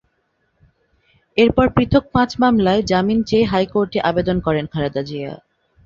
[1.37, 5.33] এরপর পৃথক পাঁচ মামলায় জামিন চেয়ে হাইকোর্টে আবেদন করেন খালেদা জিয়া।